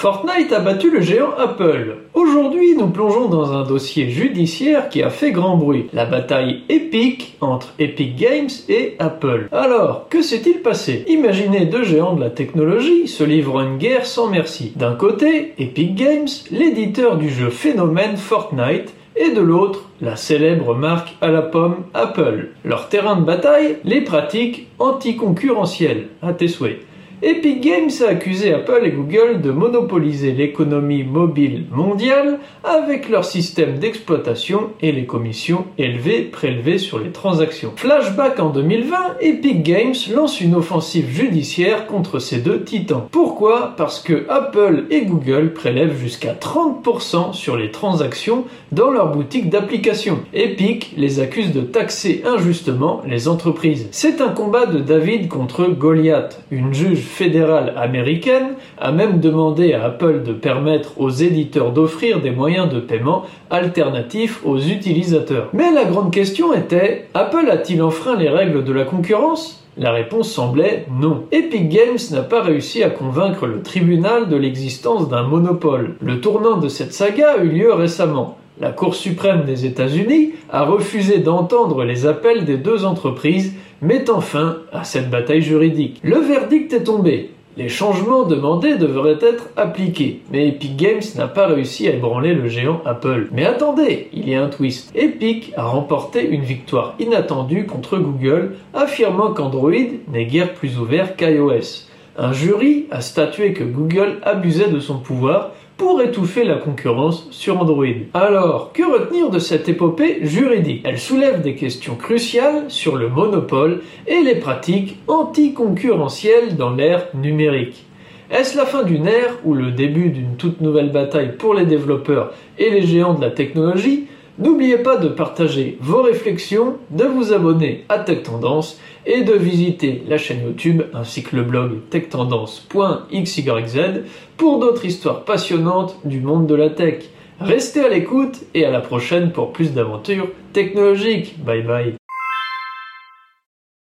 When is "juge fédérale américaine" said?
56.72-58.54